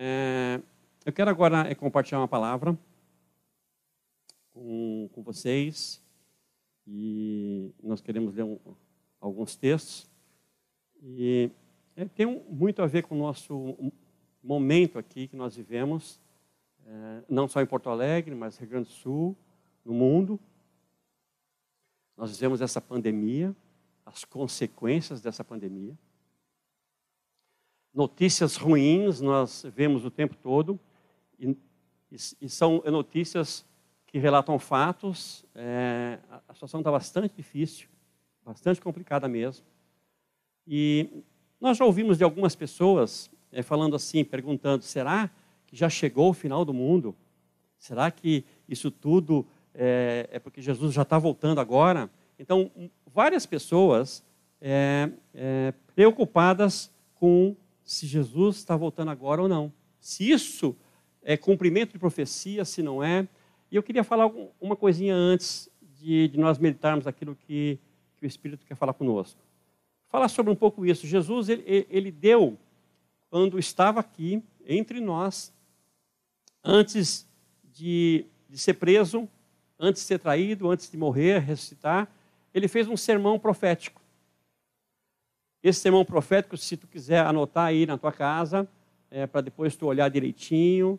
É, 0.00 0.60
eu 1.04 1.12
quero 1.12 1.28
agora 1.28 1.68
é, 1.68 1.74
compartilhar 1.74 2.20
uma 2.20 2.28
palavra 2.28 2.78
com, 4.52 5.10
com 5.12 5.24
vocês 5.24 6.00
e 6.86 7.74
nós 7.82 8.00
queremos 8.00 8.32
ler 8.32 8.44
um, 8.44 8.60
alguns 9.20 9.56
textos 9.56 10.08
e 11.02 11.50
é, 11.96 12.04
tem 12.04 12.26
um, 12.26 12.44
muito 12.48 12.80
a 12.80 12.86
ver 12.86 13.02
com 13.02 13.16
o 13.16 13.18
nosso 13.18 13.76
momento 14.40 15.00
aqui 15.00 15.26
que 15.26 15.34
nós 15.34 15.56
vivemos, 15.56 16.20
é, 16.86 17.24
não 17.28 17.48
só 17.48 17.60
em 17.60 17.66
Porto 17.66 17.90
Alegre, 17.90 18.36
mas 18.36 18.56
Rio 18.56 18.68
Grande 18.68 18.90
do 18.90 18.94
Sul, 18.94 19.36
no 19.84 19.92
mundo. 19.92 20.38
Nós 22.16 22.30
vivemos 22.30 22.60
essa 22.60 22.80
pandemia, 22.80 23.52
as 24.06 24.24
consequências 24.24 25.20
dessa 25.20 25.42
pandemia. 25.42 25.98
Notícias 27.98 28.54
ruins 28.54 29.20
nós 29.20 29.66
vemos 29.74 30.04
o 30.04 30.10
tempo 30.12 30.36
todo, 30.36 30.78
e, 31.36 31.56
e 32.40 32.48
são 32.48 32.80
notícias 32.86 33.66
que 34.06 34.18
relatam 34.18 34.56
fatos. 34.56 35.44
É, 35.52 36.20
a 36.48 36.54
situação 36.54 36.78
está 36.78 36.92
bastante 36.92 37.34
difícil, 37.34 37.88
bastante 38.44 38.80
complicada 38.80 39.26
mesmo. 39.26 39.66
E 40.64 41.24
nós 41.60 41.76
já 41.76 41.84
ouvimos 41.84 42.16
de 42.16 42.22
algumas 42.22 42.54
pessoas 42.54 43.28
é, 43.50 43.64
falando 43.64 43.96
assim, 43.96 44.24
perguntando: 44.24 44.84
será 44.84 45.28
que 45.66 45.74
já 45.74 45.90
chegou 45.90 46.30
o 46.30 46.34
final 46.34 46.64
do 46.64 46.72
mundo? 46.72 47.16
Será 47.80 48.12
que 48.12 48.44
isso 48.68 48.92
tudo 48.92 49.44
é, 49.74 50.28
é 50.30 50.38
porque 50.38 50.62
Jesus 50.62 50.94
já 50.94 51.02
está 51.02 51.18
voltando 51.18 51.60
agora? 51.60 52.08
Então, 52.38 52.70
várias 53.12 53.44
pessoas 53.44 54.22
é, 54.60 55.10
é, 55.34 55.74
preocupadas 55.96 56.92
com 57.16 57.56
se 57.88 58.06
Jesus 58.06 58.56
está 58.56 58.76
voltando 58.76 59.10
agora 59.10 59.40
ou 59.40 59.48
não. 59.48 59.72
Se 59.98 60.30
isso 60.30 60.76
é 61.22 61.38
cumprimento 61.38 61.92
de 61.92 61.98
profecia, 61.98 62.62
se 62.62 62.82
não 62.82 63.02
é. 63.02 63.26
E 63.70 63.76
eu 63.76 63.82
queria 63.82 64.04
falar 64.04 64.30
uma 64.60 64.76
coisinha 64.76 65.14
antes 65.14 65.70
de, 65.98 66.28
de 66.28 66.38
nós 66.38 66.58
meditarmos 66.58 67.06
aquilo 67.06 67.34
que, 67.34 67.78
que, 68.18 68.26
o 68.26 68.28
Espírito 68.28 68.66
quer 68.66 68.74
falar 68.74 68.92
conosco. 68.92 69.40
Falar 70.10 70.28
sobre 70.28 70.52
um 70.52 70.54
pouco 70.54 70.84
isso. 70.84 71.06
Jesus, 71.06 71.48
ele, 71.48 71.86
ele 71.88 72.10
deu, 72.10 72.58
quando 73.30 73.58
estava 73.58 74.00
aqui, 74.00 74.42
entre 74.66 75.00
nós, 75.00 75.50
antes 76.62 77.26
de, 77.72 78.26
de 78.50 78.58
ser 78.58 78.74
preso, 78.74 79.26
antes 79.78 80.02
de 80.02 80.08
ser 80.08 80.18
traído, 80.18 80.70
antes 80.70 80.90
de 80.90 80.96
morrer, 80.98 81.38
ressuscitar, 81.38 82.06
ele 82.52 82.68
fez 82.68 82.86
um 82.86 82.98
sermão 82.98 83.38
profético. 83.38 84.02
Esse 85.68 85.80
sermão 85.80 86.02
profético, 86.02 86.56
se 86.56 86.78
tu 86.78 86.86
quiser 86.86 87.20
anotar 87.26 87.66
aí 87.66 87.84
na 87.84 87.98
tua 87.98 88.10
casa, 88.10 88.66
é, 89.10 89.26
para 89.26 89.42
depois 89.42 89.76
tu 89.76 89.84
olhar 89.84 90.08
direitinho, 90.08 90.98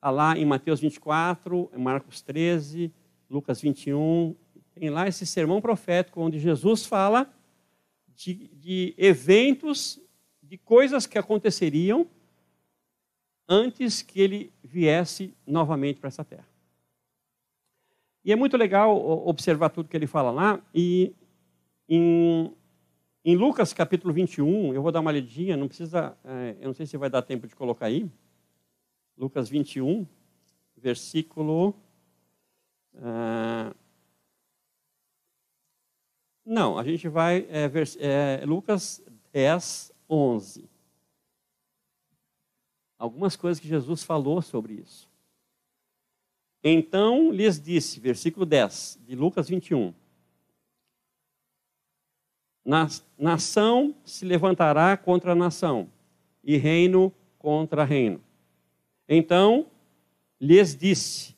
tá 0.00 0.10
lá 0.10 0.38
em 0.38 0.44
Mateus 0.44 0.78
24, 0.78 1.72
Marcos 1.76 2.22
13, 2.22 2.92
Lucas 3.28 3.60
21, 3.60 4.36
tem 4.76 4.90
lá 4.90 5.08
esse 5.08 5.26
sermão 5.26 5.60
profético 5.60 6.20
onde 6.20 6.38
Jesus 6.38 6.86
fala 6.86 7.28
de, 8.14 8.48
de 8.54 8.94
eventos, 8.96 10.00
de 10.40 10.56
coisas 10.56 11.04
que 11.04 11.18
aconteceriam 11.18 12.06
antes 13.48 14.02
que 14.02 14.20
ele 14.20 14.52
viesse 14.62 15.34
novamente 15.44 15.98
para 15.98 16.08
essa 16.08 16.22
terra. 16.22 16.46
E 18.24 18.30
é 18.30 18.36
muito 18.36 18.56
legal 18.56 18.96
observar 19.26 19.70
tudo 19.70 19.88
que 19.88 19.96
ele 19.96 20.06
fala 20.06 20.30
lá, 20.30 20.60
e 20.72 21.12
em 21.88 22.54
em 23.24 23.36
Lucas 23.36 23.72
capítulo 23.72 24.12
21, 24.12 24.74
eu 24.74 24.82
vou 24.82 24.92
dar 24.92 25.00
uma 25.00 25.10
lidinha, 25.10 25.56
não 25.56 25.66
precisa, 25.66 26.14
é, 26.24 26.56
eu 26.60 26.66
não 26.66 26.74
sei 26.74 26.84
se 26.84 26.98
vai 26.98 27.08
dar 27.08 27.22
tempo 27.22 27.46
de 27.46 27.56
colocar 27.56 27.86
aí. 27.86 28.06
Lucas 29.16 29.48
21, 29.48 30.06
versículo. 30.76 31.74
Uh, 32.94 33.74
não, 36.44 36.78
a 36.78 36.84
gente 36.84 37.08
vai. 37.08 37.46
É, 37.48 37.66
vers, 37.66 37.96
é, 37.98 38.44
Lucas 38.44 39.02
10, 39.32 39.92
11. 40.08 40.68
Algumas 42.98 43.36
coisas 43.36 43.58
que 43.58 43.66
Jesus 43.66 44.02
falou 44.02 44.42
sobre 44.42 44.74
isso. 44.74 45.08
Então 46.62 47.32
lhes 47.32 47.60
disse, 47.60 48.00
versículo 48.00 48.44
10 48.44 49.00
de 49.06 49.14
Lucas 49.14 49.48
21. 49.48 49.94
Nação 52.64 53.94
se 54.04 54.24
levantará 54.24 54.96
contra 54.96 55.34
nação, 55.34 55.88
e 56.42 56.56
reino 56.56 57.12
contra 57.38 57.84
reino. 57.84 58.22
Então 59.08 59.66
lhes 60.40 60.74
disse: 60.74 61.34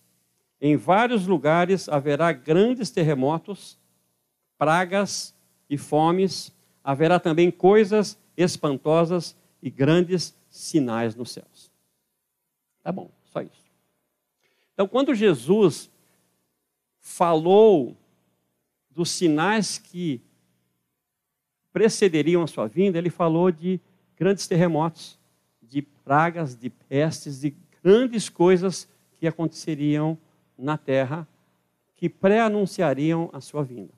em 0.61 0.77
vários 0.77 1.27
lugares 1.27 1.89
haverá 1.89 2.33
grandes 2.33 2.91
terremotos, 2.91 3.79
pragas 4.57 5.35
e 5.69 5.77
fomes, 5.77 6.53
haverá 6.83 7.19
também 7.19 7.51
coisas 7.51 8.19
espantosas 8.37 9.37
e 9.63 9.71
grandes 9.71 10.37
sinais 10.49 11.15
nos 11.15 11.31
céus. 11.33 11.71
Tá 12.83 12.93
bom, 12.93 13.11
só 13.25 13.43
isso. 13.43 13.67
Então, 14.73 14.87
quando 14.87 15.15
Jesus 15.15 15.91
falou 17.01 17.97
dos 18.91 19.11
sinais 19.11 19.79
que 19.79 20.21
precederiam 21.77 22.43
a 22.43 22.47
sua 22.47 22.67
vinda, 22.67 22.97
ele 22.97 23.11
falou 23.11 23.51
de 23.51 23.79
grandes 24.17 24.47
terremotos, 24.47 25.19
de 25.61 25.83
pragas, 25.83 26.57
de 26.57 26.71
pestes, 26.71 27.39
de 27.39 27.55
grandes 27.85 28.31
coisas 28.31 28.89
que 29.19 29.27
aconteceriam 29.27 30.17
na 30.57 30.79
terra, 30.79 31.29
que 31.95 32.09
pré-anunciariam 32.09 33.29
a 33.31 33.43
sua 33.43 33.63
vinda. 33.63 33.93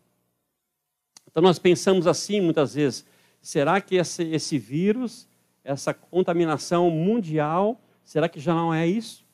Então 1.30 1.40
nós 1.40 1.60
pensamos 1.60 2.08
assim 2.08 2.40
muitas 2.40 2.74
vezes: 2.74 3.06
será 3.40 3.80
que 3.80 3.94
esse, 3.94 4.24
esse 4.24 4.58
vírus, 4.58 5.28
essa 5.62 5.94
contaminação 5.94 6.90
mundial, 6.90 7.80
será 8.02 8.28
que 8.28 8.40
já 8.40 8.54
não 8.54 8.74
é 8.74 8.88
isso? 8.88 9.24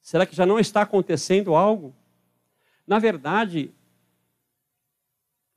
Será 0.00 0.24
que 0.24 0.36
já 0.36 0.46
não 0.46 0.60
está 0.60 0.82
acontecendo 0.82 1.56
algo? 1.56 1.92
Na 2.86 3.00
verdade, 3.00 3.74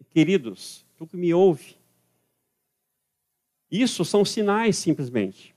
queridos, 0.10 0.84
tu 1.02 1.08
que 1.08 1.18
me 1.18 1.34
ouve. 1.34 1.76
Isso 3.72 4.06
são 4.06 4.24
sinais, 4.24 4.78
simplesmente. 4.78 5.56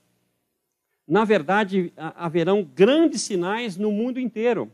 Na 1.07 1.23
verdade, 1.23 1.93
haverão 1.95 2.63
grandes 2.63 3.21
sinais 3.21 3.77
no 3.77 3.91
mundo 3.91 4.19
inteiro. 4.19 4.71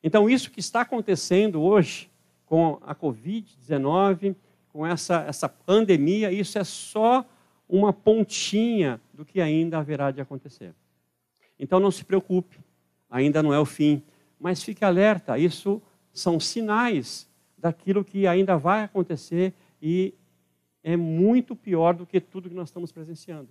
Então, 0.00 0.30
isso 0.30 0.52
que 0.52 0.60
está 0.60 0.82
acontecendo 0.82 1.60
hoje 1.60 2.08
com 2.46 2.78
a 2.82 2.94
Covid-19, 2.94 4.36
com 4.68 4.86
essa, 4.86 5.22
essa 5.22 5.48
pandemia, 5.48 6.30
isso 6.30 6.56
é 6.56 6.62
só 6.62 7.26
uma 7.68 7.92
pontinha 7.92 9.00
do 9.12 9.24
que 9.24 9.40
ainda 9.40 9.78
haverá 9.78 10.12
de 10.12 10.20
acontecer. 10.20 10.72
Então, 11.58 11.80
não 11.80 11.90
se 11.90 12.04
preocupe, 12.04 12.60
ainda 13.10 13.42
não 13.42 13.52
é 13.52 13.58
o 13.58 13.66
fim, 13.66 14.00
mas 14.38 14.62
fique 14.62 14.84
alerta, 14.84 15.36
isso 15.36 15.82
são 16.12 16.38
sinais 16.38 17.28
daquilo 17.58 18.04
que 18.04 18.28
ainda 18.28 18.56
vai 18.56 18.84
acontecer 18.84 19.52
e 19.80 20.14
é 20.82 20.96
muito 20.96 21.54
pior 21.54 21.94
do 21.94 22.06
que 22.06 22.20
tudo 22.20 22.48
que 22.48 22.54
nós 22.54 22.68
estamos 22.68 22.90
presenciando. 22.92 23.48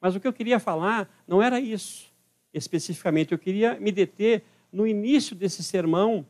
Mas 0.00 0.14
o 0.14 0.20
que 0.20 0.26
eu 0.26 0.32
queria 0.32 0.58
falar 0.58 1.08
não 1.26 1.42
era 1.42 1.60
isso 1.60 2.12
especificamente, 2.52 3.32
eu 3.32 3.38
queria 3.38 3.78
me 3.80 3.90
deter 3.90 4.44
no 4.72 4.86
início 4.86 5.34
desse 5.34 5.62
sermão 5.62 6.24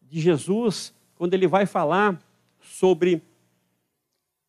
de 0.00 0.20
Jesus, 0.20 0.94
quando 1.14 1.34
ele 1.34 1.46
vai 1.46 1.66
falar 1.66 2.18
sobre 2.60 3.22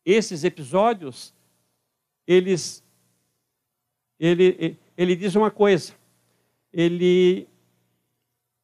esses 0.04 0.44
episódios, 0.44 1.34
eles, 2.26 2.82
ele, 4.18 4.78
ele 4.96 5.14
diz 5.14 5.34
uma 5.34 5.50
coisa. 5.50 5.94
Ele, 6.72 7.46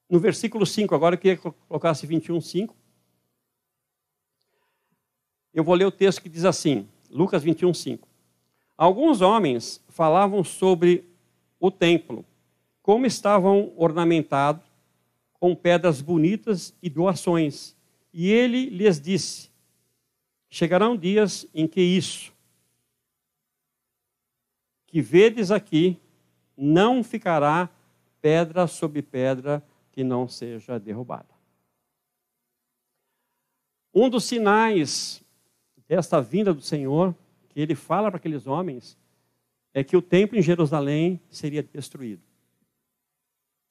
no 0.08 0.18
versículo 0.18 0.64
5, 0.64 0.94
agora 0.94 1.14
eu 1.14 1.18
queria 1.18 1.36
que 1.36 1.50
colocasse 1.68 2.06
21, 2.06 2.40
5. 2.40 2.74
Eu 5.56 5.64
vou 5.64 5.74
ler 5.74 5.86
o 5.86 5.90
texto 5.90 6.20
que 6.20 6.28
diz 6.28 6.44
assim, 6.44 6.86
Lucas 7.10 7.42
21, 7.42 7.72
5. 7.72 8.06
Alguns 8.76 9.22
homens 9.22 9.82
falavam 9.88 10.44
sobre 10.44 11.08
o 11.58 11.70
templo, 11.70 12.26
como 12.82 13.06
estavam 13.06 13.72
ornamentados 13.74 14.62
com 15.32 15.56
pedras 15.56 16.02
bonitas 16.02 16.74
e 16.82 16.90
doações. 16.90 17.74
E 18.12 18.30
ele 18.30 18.68
lhes 18.68 19.00
disse: 19.00 19.50
Chegarão 20.50 20.94
dias 20.94 21.46
em 21.54 21.66
que 21.66 21.80
isso 21.80 22.36
que 24.86 25.00
vedes 25.00 25.50
aqui 25.50 25.98
não 26.54 27.02
ficará 27.02 27.70
pedra 28.20 28.66
sobre 28.66 29.00
pedra 29.00 29.66
que 29.90 30.04
não 30.04 30.28
seja 30.28 30.78
derrubada. 30.78 31.34
Um 33.94 34.10
dos 34.10 34.24
sinais 34.24 35.24
esta 35.88 36.20
vinda 36.20 36.52
do 36.52 36.60
Senhor, 36.60 37.14
que 37.48 37.60
ele 37.60 37.74
fala 37.74 38.10
para 38.10 38.18
aqueles 38.18 38.46
homens, 38.46 38.98
é 39.72 39.84
que 39.84 39.96
o 39.96 40.02
templo 40.02 40.38
em 40.38 40.42
Jerusalém 40.42 41.20
seria 41.30 41.62
destruído. 41.62 42.22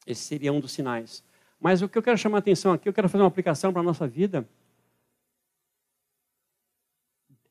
Esse 0.05 0.21
seria 0.21 0.53
um 0.53 0.59
dos 0.59 0.71
sinais. 0.71 1.23
Mas 1.59 1.81
o 1.81 1.89
que 1.89 1.97
eu 1.97 2.03
quero 2.03 2.17
chamar 2.17 2.37
a 2.37 2.39
atenção 2.39 2.73
aqui, 2.73 2.87
eu 2.87 2.93
quero 2.93 3.09
fazer 3.09 3.23
uma 3.23 3.27
aplicação 3.27 3.71
para 3.73 3.81
a 3.81 3.83
nossa 3.83 4.07
vida. 4.07 4.47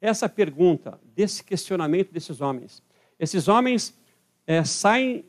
Essa 0.00 0.28
pergunta, 0.28 1.00
desse 1.14 1.42
questionamento 1.42 2.12
desses 2.12 2.40
homens. 2.40 2.82
Esses 3.18 3.48
homens 3.48 3.98
é, 4.46 4.62
saem 4.62 5.24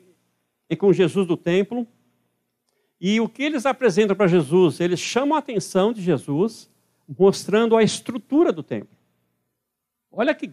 com 0.77 0.91
Jesus 0.91 1.25
do 1.27 1.37
templo, 1.37 1.87
e 2.99 3.19
o 3.19 3.29
que 3.29 3.43
eles 3.43 3.65
apresentam 3.65 4.15
para 4.15 4.27
Jesus? 4.27 4.79
Eles 4.79 4.99
chamam 4.99 5.35
a 5.35 5.39
atenção 5.39 5.91
de 5.91 6.01
Jesus, 6.01 6.69
mostrando 7.07 7.75
a 7.75 7.83
estrutura 7.83 8.51
do 8.51 8.63
templo. 8.63 8.94
Olha 10.15 10.33
que 10.33 10.49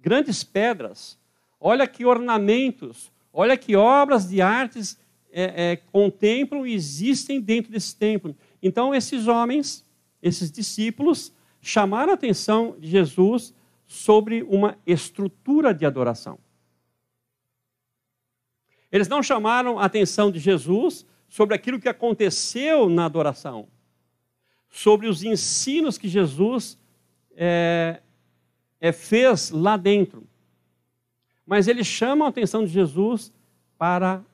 grandes 0.00 0.42
pedras, 0.42 1.16
olha 1.60 1.86
que 1.86 2.04
ornamentos, 2.04 3.12
olha 3.32 3.56
que 3.56 3.76
obras 3.76 4.28
de 4.28 4.42
artes 4.42 4.98
é, 5.30 5.72
é, 5.72 5.76
contemplam 5.76 6.66
e 6.66 6.74
existem 6.74 7.40
dentro 7.40 7.70
desse 7.70 7.94
templo. 7.94 8.36
Então, 8.60 8.92
esses 8.92 9.28
homens, 9.28 9.86
esses 10.20 10.50
discípulos, 10.50 11.32
chamaram 11.62 12.10
a 12.10 12.14
atenção 12.14 12.76
de 12.80 12.88
Jesus 12.88 13.54
sobre 13.86 14.42
uma 14.42 14.76
estrutura 14.84 15.72
de 15.72 15.86
adoração. 15.86 16.36
Eles 18.90 19.06
não 19.06 19.22
chamaram 19.22 19.78
a 19.78 19.84
atenção 19.84 20.32
de 20.32 20.40
Jesus 20.40 21.06
sobre 21.28 21.54
aquilo 21.54 21.78
que 21.78 21.88
aconteceu 21.88 22.88
na 22.88 23.04
adoração, 23.04 23.68
sobre 24.68 25.06
os 25.06 25.22
ensinos 25.22 25.96
que 25.96 26.08
Jesus 26.08 26.76
é, 27.36 28.02
é, 28.80 28.92
fez 28.92 29.50
lá 29.50 29.76
dentro. 29.76 30.26
Mas 31.44 31.68
eles 31.68 31.86
chamam 31.86 32.26
a 32.26 32.30
atenção 32.30 32.64
de 32.64 32.70
Jesus 32.70 33.32
para 33.76 34.24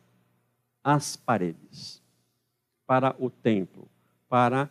as 0.82 1.16
paredes, 1.16 2.02
para 2.86 3.14
o 3.18 3.28
templo, 3.28 3.88
para 4.28 4.70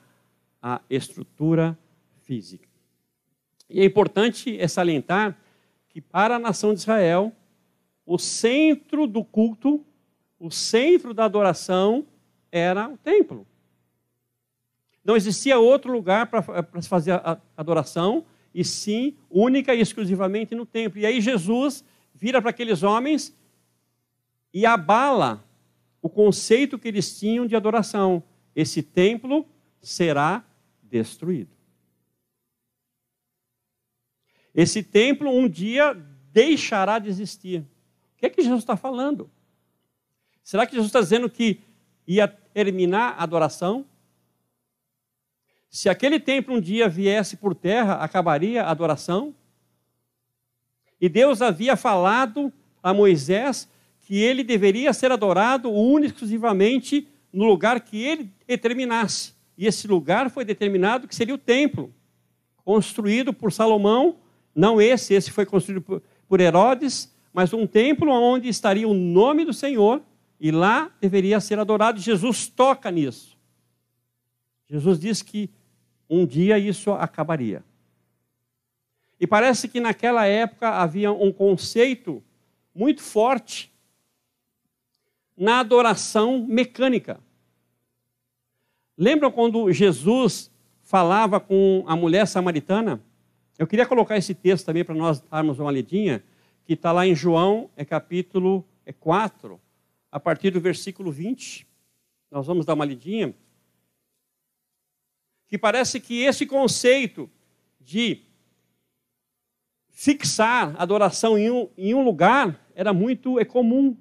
a 0.62 0.82
estrutura 0.90 1.78
física. 2.22 2.68
E 3.70 3.82
é 3.82 3.86
importante 3.86 4.66
salientar 4.68 5.38
que 5.90 6.00
para 6.00 6.36
a 6.36 6.40
nação 6.40 6.74
de 6.74 6.80
Israel, 6.80 7.34
o 8.06 8.18
centro 8.18 9.08
do 9.08 9.24
culto, 9.24 9.84
o 10.40 10.52
centro 10.52 11.14
da 11.14 11.26
adoração 11.26 12.06
era 12.52 12.88
o 12.88 12.98
templo. 12.98 13.46
Não 15.04 15.16
existia 15.16 15.60
outro 15.60 15.92
lugar 15.92 16.28
para 16.28 16.82
se 16.82 16.90
fazer 16.90 17.12
a 17.12 17.40
adoração, 17.56 18.26
e 18.56 18.64
sim, 18.64 19.18
única 19.30 19.76
e 19.76 19.82
exclusivamente 19.82 20.56
no 20.56 20.66
templo. 20.66 20.98
E 20.98 21.06
aí 21.06 21.20
Jesus 21.20 21.84
vira 22.14 22.42
para 22.42 22.52
aqueles 22.52 22.84
homens 22.84 23.38
e 24.54 24.66
abala 24.66 25.44
o 26.02 26.08
conceito 26.08 26.80
que 26.80 26.88
eles 26.88 27.20
tinham 27.20 27.46
de 27.46 27.54
adoração. 27.54 28.24
Esse 28.56 28.82
templo 28.82 29.46
será 29.82 30.46
destruído. 30.82 31.54
Esse 34.54 34.82
templo 34.82 35.30
um 35.30 35.50
dia 35.50 35.94
deixará 36.32 36.98
de 36.98 37.10
existir. 37.10 37.60
O 37.60 38.18
que 38.18 38.26
é 38.28 38.30
que 38.30 38.42
Jesus 38.42 38.62
está 38.62 38.78
falando? 38.78 39.30
Será 40.42 40.66
que 40.66 40.72
Jesus 40.72 40.88
está 40.88 41.02
dizendo 41.02 41.30
que 41.30 41.60
ia 42.08 42.26
terminar 42.26 43.16
a 43.18 43.24
adoração? 43.24 43.86
Se 45.76 45.90
aquele 45.90 46.22
templo 46.22 46.56
um 46.56 46.62
dia 46.62 46.88
viesse 46.88 47.36
por 47.36 47.54
terra, 47.54 47.96
acabaria 47.96 48.64
a 48.64 48.72
adoração? 48.72 49.36
E 51.02 51.10
Deus 51.10 51.42
havia 51.42 51.76
falado 51.76 52.50
a 52.82 52.94
Moisés 52.94 53.70
que 54.00 54.18
ele 54.18 54.42
deveria 54.42 54.94
ser 54.94 55.12
adorado 55.12 55.70
único 55.70 56.14
exclusivamente 56.14 57.10
no 57.32 57.44
lugar 57.44 57.82
que 57.82 58.02
ele 58.02 58.32
determinasse. 58.48 59.34
E 59.58 59.68
esse 59.68 59.86
lugar 59.86 60.30
foi 60.30 60.46
determinado 60.46 61.10
que 61.10 61.16
seria 61.16 61.36
o 61.36 61.38
templo, 61.38 61.94
construído 62.64 63.34
por 63.34 63.52
Salomão, 63.52 64.16
não 64.56 64.80
esse, 64.80 65.14
esse 65.14 65.30
foi 65.30 65.46
construído 65.46 66.02
por 66.26 66.40
Herodes, 66.40 67.14
mas 67.34 67.52
um 67.52 67.68
templo 67.68 68.10
onde 68.12 68.48
estaria 68.48 68.88
o 68.88 68.94
nome 68.94 69.44
do 69.44 69.52
Senhor 69.52 70.02
e 70.40 70.52
lá 70.52 70.90
deveria 71.02 71.42
ser 71.42 71.60
adorado. 71.60 72.00
Jesus 72.00 72.48
toca 72.48 72.90
nisso. 72.90 73.38
Jesus 74.70 74.98
diz 74.98 75.22
que 75.22 75.50
um 76.10 76.26
dia 76.26 76.58
isso 76.58 76.92
acabaria. 76.92 77.64
E 79.20 79.26
parece 79.26 79.68
que 79.68 79.80
naquela 79.80 80.26
época 80.26 80.70
havia 80.70 81.12
um 81.12 81.32
conceito 81.32 82.24
muito 82.74 83.02
forte 83.02 83.72
na 85.38 85.60
adoração 85.60 86.46
mecânica. 86.46 87.20
Lembram 88.98 89.32
quando 89.32 89.72
Jesus 89.72 90.52
falava 90.82 91.40
com 91.40 91.84
a 91.88 91.96
mulher 91.96 92.28
samaritana? 92.28 93.02
Eu 93.58 93.68
queria 93.68 93.86
colocar 93.86 94.18
esse 94.18 94.34
texto 94.34 94.66
também 94.66 94.84
para 94.84 94.96
nós 94.96 95.22
darmos 95.22 95.60
uma 95.60 95.72
lidinha, 95.72 96.24
que 96.66 96.74
está 96.74 96.92
lá 96.92 97.06
em 97.06 97.16
João, 97.16 97.70
é 97.76 97.86
capítulo 97.86 98.66
é 98.86 98.94
4, 98.94 99.60
a 100.12 100.20
partir 100.20 100.52
do 100.52 100.62
versículo 100.62 101.12
20. 101.12 101.68
Nós 102.30 102.46
vamos 102.46 102.66
dar 102.66 102.76
uma 102.76 102.86
lidinha. 102.86 103.34
Que 105.48 105.58
parece 105.58 106.00
que 106.00 106.22
esse 106.22 106.46
conceito 106.46 107.30
de 107.80 108.22
fixar 109.90 110.76
adoração 110.78 111.38
em 111.38 111.50
um, 111.50 111.70
em 111.78 111.94
um 111.94 112.04
lugar 112.04 112.60
era 112.76 112.94
muito 112.94 113.40
é 113.40 113.46
comum 113.46 113.96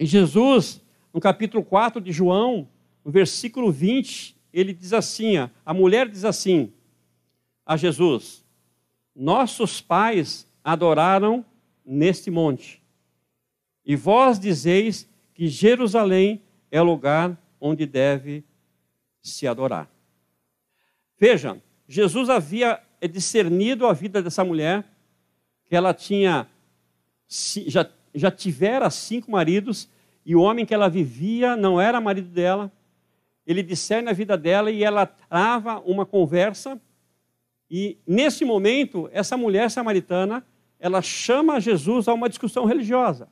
e 0.00 0.06
Jesus, 0.06 0.80
no 1.12 1.20
capítulo 1.20 1.62
4 1.62 2.00
de 2.00 2.10
João, 2.10 2.66
no 3.04 3.12
versículo 3.12 3.70
20, 3.70 4.34
ele 4.50 4.72
diz 4.72 4.94
assim: 4.94 5.34
a 5.36 5.74
mulher 5.74 6.08
diz 6.08 6.24
assim 6.24 6.72
a 7.66 7.76
Jesus: 7.76 8.42
Nossos 9.14 9.78
pais 9.82 10.50
adoraram 10.64 11.44
neste 11.84 12.30
monte, 12.30 12.82
e 13.84 13.94
vós 13.94 14.40
dizeis 14.40 15.06
que 15.34 15.48
Jerusalém 15.48 16.40
é 16.70 16.80
o 16.80 16.84
lugar 16.84 17.38
onde 17.60 17.84
deve 17.84 18.42
se 19.20 19.46
adorar. 19.46 19.86
Veja, 21.20 21.62
Jesus 21.86 22.30
havia 22.30 22.80
discernido 23.12 23.86
a 23.86 23.92
vida 23.92 24.22
dessa 24.22 24.42
mulher, 24.42 24.84
que 25.68 25.76
ela 25.76 25.92
tinha 25.92 26.48
já 27.66 27.86
já 28.12 28.30
tivera 28.30 28.90
cinco 28.90 29.30
maridos 29.30 29.88
e 30.24 30.34
o 30.34 30.40
homem 30.40 30.66
que 30.66 30.74
ela 30.74 30.88
vivia 30.88 31.56
não 31.56 31.80
era 31.80 32.00
marido 32.00 32.28
dela. 32.28 32.72
Ele 33.46 33.62
discerne 33.62 34.10
a 34.10 34.12
vida 34.12 34.36
dela 34.36 34.70
e 34.70 34.82
ela 34.82 35.06
trava 35.06 35.78
uma 35.80 36.04
conversa. 36.04 36.80
E 37.70 37.98
nesse 38.06 38.44
momento, 38.44 39.08
essa 39.12 39.36
mulher 39.36 39.70
samaritana, 39.70 40.44
ela 40.78 41.00
chama 41.00 41.60
Jesus 41.60 42.08
a 42.08 42.14
uma 42.14 42.28
discussão 42.28 42.64
religiosa. 42.64 43.28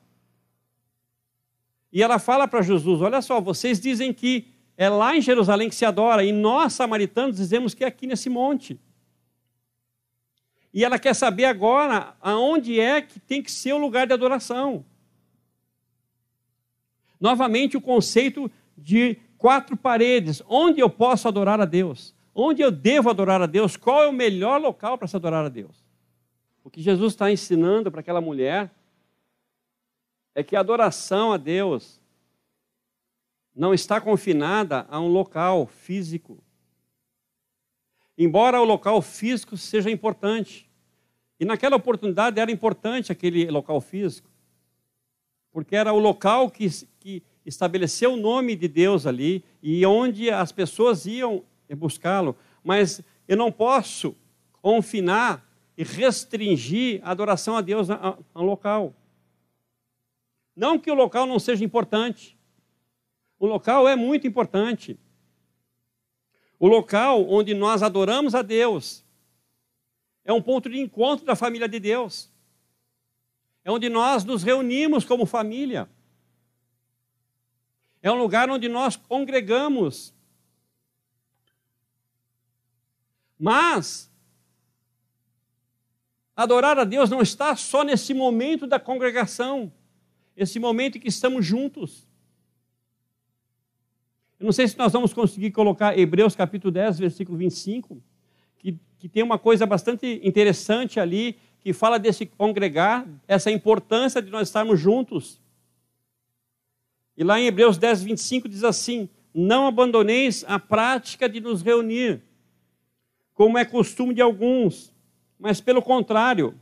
E 1.92 2.02
ela 2.02 2.18
fala 2.18 2.46
para 2.46 2.62
Jesus: 2.62 3.00
Olha 3.00 3.20
só, 3.20 3.40
vocês 3.40 3.80
dizem 3.80 4.12
que 4.12 4.46
é 4.80 4.88
lá 4.88 5.16
em 5.16 5.20
Jerusalém 5.20 5.68
que 5.68 5.74
se 5.74 5.84
adora, 5.84 6.22
e 6.22 6.30
nós, 6.30 6.72
samaritanos, 6.72 7.36
dizemos 7.36 7.74
que 7.74 7.82
é 7.82 7.88
aqui 7.88 8.06
nesse 8.06 8.30
monte. 8.30 8.80
E 10.72 10.84
ela 10.84 11.00
quer 11.00 11.14
saber 11.14 11.46
agora 11.46 12.14
aonde 12.20 12.78
é 12.78 13.02
que 13.02 13.18
tem 13.18 13.42
que 13.42 13.50
ser 13.50 13.72
o 13.72 13.78
lugar 13.78 14.06
de 14.06 14.12
adoração. 14.12 14.84
Novamente, 17.20 17.76
o 17.76 17.80
conceito 17.80 18.48
de 18.76 19.18
quatro 19.36 19.76
paredes. 19.76 20.40
Onde 20.48 20.78
eu 20.78 20.88
posso 20.88 21.26
adorar 21.26 21.60
a 21.60 21.64
Deus? 21.64 22.14
Onde 22.32 22.62
eu 22.62 22.70
devo 22.70 23.10
adorar 23.10 23.42
a 23.42 23.46
Deus? 23.46 23.76
Qual 23.76 24.04
é 24.04 24.06
o 24.06 24.12
melhor 24.12 24.60
local 24.60 24.96
para 24.96 25.08
se 25.08 25.16
adorar 25.16 25.44
a 25.44 25.48
Deus? 25.48 25.84
O 26.62 26.70
que 26.70 26.80
Jesus 26.80 27.14
está 27.14 27.32
ensinando 27.32 27.90
para 27.90 27.98
aquela 27.98 28.20
mulher 28.20 28.70
é 30.36 30.44
que 30.44 30.54
a 30.54 30.60
adoração 30.60 31.32
a 31.32 31.36
Deus 31.36 32.00
não 33.58 33.74
está 33.74 34.00
confinada 34.00 34.86
a 34.88 35.00
um 35.00 35.08
local 35.08 35.66
físico. 35.66 36.38
Embora 38.16 38.60
o 38.60 38.64
local 38.64 39.02
físico 39.02 39.56
seja 39.56 39.90
importante, 39.90 40.70
e 41.40 41.44
naquela 41.44 41.74
oportunidade 41.74 42.38
era 42.38 42.52
importante 42.52 43.10
aquele 43.10 43.50
local 43.50 43.80
físico, 43.80 44.30
porque 45.50 45.74
era 45.74 45.92
o 45.92 45.98
local 45.98 46.48
que, 46.48 46.68
que 47.00 47.20
estabeleceu 47.44 48.12
o 48.12 48.16
nome 48.16 48.54
de 48.54 48.68
Deus 48.68 49.06
ali 49.06 49.44
e 49.60 49.84
onde 49.84 50.30
as 50.30 50.52
pessoas 50.52 51.04
iam 51.04 51.42
buscá-lo. 51.76 52.36
Mas 52.62 53.00
eu 53.26 53.36
não 53.36 53.50
posso 53.50 54.14
confinar 54.62 55.44
e 55.76 55.82
restringir 55.82 57.00
a 57.02 57.10
adoração 57.10 57.56
a 57.56 57.60
Deus 57.60 57.90
a, 57.90 58.16
um 58.36 58.44
local. 58.44 58.94
Não 60.54 60.78
que 60.78 60.90
o 60.90 60.94
local 60.94 61.26
não 61.26 61.40
seja 61.40 61.64
importante. 61.64 62.37
O 63.38 63.46
local 63.46 63.88
é 63.88 63.94
muito 63.94 64.26
importante. 64.26 64.98
O 66.58 66.66
local 66.66 67.24
onde 67.30 67.54
nós 67.54 67.82
adoramos 67.82 68.34
a 68.34 68.42
Deus 68.42 69.04
é 70.24 70.32
um 70.32 70.42
ponto 70.42 70.68
de 70.68 70.78
encontro 70.78 71.24
da 71.24 71.36
família 71.36 71.68
de 71.68 71.78
Deus. 71.78 72.30
É 73.64 73.70
onde 73.70 73.88
nós 73.88 74.24
nos 74.24 74.42
reunimos 74.42 75.04
como 75.04 75.24
família. 75.24 75.88
É 78.02 78.10
um 78.10 78.18
lugar 78.18 78.50
onde 78.50 78.68
nós 78.68 78.96
congregamos. 78.96 80.14
Mas 83.38 84.10
adorar 86.34 86.78
a 86.78 86.84
Deus 86.84 87.10
não 87.10 87.20
está 87.20 87.54
só 87.54 87.84
nesse 87.84 88.14
momento 88.14 88.66
da 88.66 88.80
congregação, 88.80 89.72
esse 90.36 90.58
momento 90.58 90.96
em 90.96 91.00
que 91.00 91.08
estamos 91.08 91.44
juntos. 91.44 92.07
Eu 94.38 94.44
não 94.44 94.52
sei 94.52 94.68
se 94.68 94.78
nós 94.78 94.92
vamos 94.92 95.12
conseguir 95.12 95.50
colocar 95.50 95.98
Hebreus 95.98 96.36
capítulo 96.36 96.70
10, 96.70 96.98
versículo 97.00 97.36
25, 97.36 98.00
que, 98.58 98.78
que 98.96 99.08
tem 99.08 99.22
uma 99.22 99.38
coisa 99.38 99.66
bastante 99.66 100.20
interessante 100.22 101.00
ali, 101.00 101.36
que 101.58 101.72
fala 101.72 101.98
desse 101.98 102.24
congregar, 102.24 103.04
essa 103.26 103.50
importância 103.50 104.22
de 104.22 104.30
nós 104.30 104.46
estarmos 104.46 104.78
juntos. 104.78 105.40
E 107.16 107.24
lá 107.24 107.40
em 107.40 107.46
Hebreus 107.46 107.76
10, 107.78 108.04
25 108.04 108.48
diz 108.48 108.62
assim: 108.62 109.08
Não 109.34 109.66
abandoneis 109.66 110.44
a 110.46 110.56
prática 110.56 111.28
de 111.28 111.40
nos 111.40 111.60
reunir, 111.60 112.22
como 113.34 113.58
é 113.58 113.64
costume 113.64 114.14
de 114.14 114.20
alguns, 114.20 114.94
mas 115.36 115.60
pelo 115.60 115.82
contrário, 115.82 116.54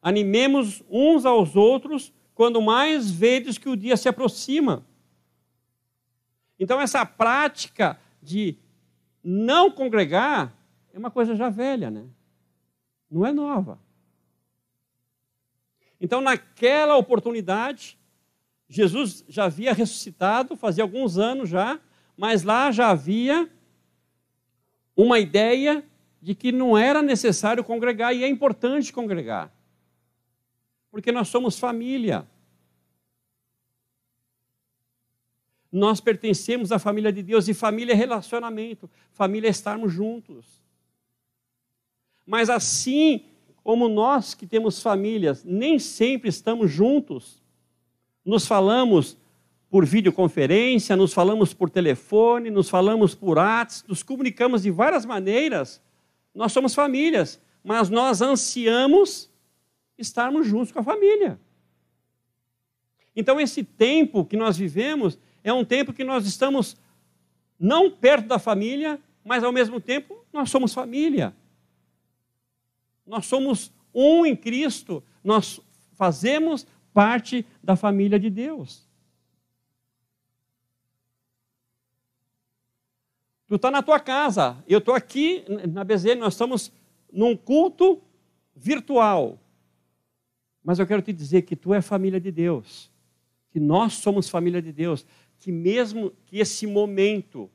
animemos 0.00 0.82
uns 0.88 1.26
aos 1.26 1.54
outros 1.54 2.14
quando 2.34 2.62
mais 2.62 3.10
vedes 3.10 3.58
que 3.58 3.68
o 3.68 3.76
dia 3.76 3.94
se 3.98 4.08
aproxima. 4.08 4.86
Então, 6.60 6.78
essa 6.78 7.06
prática 7.06 7.98
de 8.22 8.54
não 9.24 9.70
congregar 9.70 10.54
é 10.92 10.98
uma 10.98 11.10
coisa 11.10 11.34
já 11.34 11.48
velha, 11.48 11.90
né? 11.90 12.04
Não 13.10 13.24
é 13.24 13.32
nova. 13.32 13.80
Então, 15.98 16.20
naquela 16.20 16.96
oportunidade, 16.96 17.98
Jesus 18.68 19.24
já 19.26 19.44
havia 19.44 19.72
ressuscitado, 19.72 20.54
fazia 20.54 20.84
alguns 20.84 21.16
anos 21.16 21.48
já, 21.48 21.80
mas 22.14 22.42
lá 22.42 22.70
já 22.70 22.90
havia 22.90 23.50
uma 24.94 25.18
ideia 25.18 25.82
de 26.20 26.34
que 26.34 26.52
não 26.52 26.76
era 26.76 27.00
necessário 27.00 27.64
congregar 27.64 28.14
e 28.14 28.22
é 28.22 28.28
importante 28.28 28.92
congregar. 28.92 29.50
Porque 30.90 31.10
nós 31.10 31.28
somos 31.28 31.58
família. 31.58 32.28
Nós 35.72 36.00
pertencemos 36.00 36.72
à 36.72 36.78
família 36.78 37.12
de 37.12 37.22
Deus 37.22 37.46
e 37.48 37.54
família 37.54 37.92
é 37.92 37.96
relacionamento, 37.96 38.90
família 39.12 39.48
é 39.48 39.50
estarmos 39.50 39.92
juntos. 39.92 40.60
Mas 42.26 42.50
assim 42.50 43.24
como 43.62 43.88
nós 43.88 44.34
que 44.34 44.46
temos 44.46 44.82
famílias 44.82 45.44
nem 45.44 45.78
sempre 45.78 46.28
estamos 46.28 46.70
juntos, 46.70 47.40
nos 48.24 48.46
falamos 48.46 49.16
por 49.70 49.86
videoconferência, 49.86 50.96
nos 50.96 51.12
falamos 51.12 51.54
por 51.54 51.70
telefone, 51.70 52.50
nos 52.50 52.68
falamos 52.68 53.14
por 53.14 53.38
WhatsApp, 53.38 53.88
nos 53.88 54.02
comunicamos 54.02 54.62
de 54.62 54.70
várias 54.70 55.06
maneiras. 55.06 55.80
Nós 56.34 56.52
somos 56.52 56.74
famílias, 56.74 57.40
mas 57.62 57.88
nós 57.88 58.20
ansiamos 58.20 59.30
estarmos 59.96 60.46
juntos 60.46 60.72
com 60.72 60.80
a 60.80 60.84
família. 60.84 61.38
Então, 63.14 63.40
esse 63.40 63.62
tempo 63.62 64.24
que 64.24 64.36
nós 64.36 64.56
vivemos 64.56 65.18
é 65.42 65.52
um 65.52 65.64
tempo 65.64 65.92
que 65.92 66.04
nós 66.04 66.26
estamos 66.26 66.76
não 67.58 67.90
perto 67.90 68.26
da 68.26 68.38
família, 68.38 69.00
mas 69.24 69.44
ao 69.44 69.52
mesmo 69.52 69.80
tempo 69.80 70.24
nós 70.32 70.50
somos 70.50 70.72
família. 70.72 71.34
Nós 73.06 73.26
somos 73.26 73.72
um 73.92 74.24
em 74.24 74.36
Cristo, 74.36 75.02
nós 75.22 75.60
fazemos 75.92 76.66
parte 76.92 77.44
da 77.62 77.76
família 77.76 78.18
de 78.18 78.30
Deus. 78.30 78.88
Tu 83.46 83.56
está 83.56 83.70
na 83.70 83.82
tua 83.82 83.98
casa, 83.98 84.62
eu 84.68 84.78
estou 84.78 84.94
aqui 84.94 85.44
na 85.68 85.82
BZ, 85.82 86.16
nós 86.16 86.34
estamos 86.34 86.72
num 87.12 87.36
culto 87.36 88.00
virtual. 88.54 89.40
Mas 90.62 90.78
eu 90.78 90.86
quero 90.86 91.02
te 91.02 91.12
dizer 91.12 91.42
que 91.42 91.56
tu 91.56 91.74
é 91.74 91.82
família 91.82 92.20
de 92.20 92.30
Deus, 92.30 92.90
que 93.50 93.58
nós 93.58 93.94
somos 93.94 94.28
família 94.28 94.62
de 94.62 94.72
Deus, 94.72 95.04
que 95.40 95.50
mesmo 95.50 96.12
que 96.26 96.38
esse 96.38 96.66
momento 96.66 97.50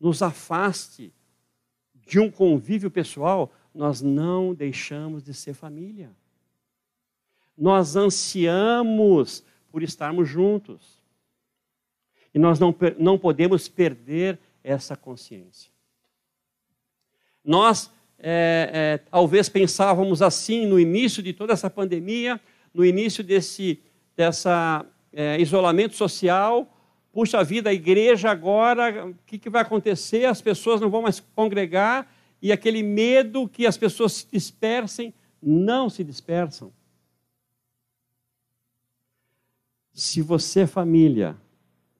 nos 0.00 0.22
afaste 0.22 1.12
de 2.06 2.18
um 2.18 2.30
convívio 2.30 2.90
pessoal, 2.90 3.52
nós 3.74 4.00
não 4.00 4.54
deixamos 4.54 5.22
de 5.22 5.34
ser 5.34 5.52
família 5.52 6.10
nós 7.60 7.94
ansiamos 7.94 9.44
por 9.70 9.82
estarmos 9.82 10.26
juntos. 10.26 10.98
E 12.32 12.38
nós 12.38 12.58
não, 12.58 12.74
não 12.98 13.18
podemos 13.18 13.68
perder 13.68 14.38
essa 14.64 14.96
consciência. 14.96 15.70
Nós, 17.44 17.92
é, 18.18 18.70
é, 18.72 18.98
talvez, 19.10 19.50
pensávamos 19.50 20.22
assim 20.22 20.64
no 20.64 20.80
início 20.80 21.22
de 21.22 21.34
toda 21.34 21.52
essa 21.52 21.68
pandemia, 21.68 22.40
no 22.72 22.82
início 22.84 23.22
desse 23.22 23.78
dessa, 24.16 24.86
é, 25.12 25.38
isolamento 25.38 25.94
social. 25.94 26.66
Puxa 27.20 27.44
vida, 27.44 27.68
a 27.68 27.74
igreja 27.74 28.30
agora, 28.30 29.08
o 29.08 29.14
que, 29.26 29.38
que 29.38 29.50
vai 29.50 29.60
acontecer? 29.60 30.24
As 30.24 30.40
pessoas 30.40 30.80
não 30.80 30.88
vão 30.88 31.02
mais 31.02 31.20
congregar 31.20 32.10
e 32.40 32.50
aquele 32.50 32.82
medo 32.82 33.46
que 33.46 33.66
as 33.66 33.76
pessoas 33.76 34.14
se 34.14 34.26
dispersem, 34.32 35.12
não 35.42 35.90
se 35.90 36.02
dispersam. 36.02 36.72
Se 39.92 40.22
você 40.22 40.60
é 40.60 40.66
família, 40.66 41.36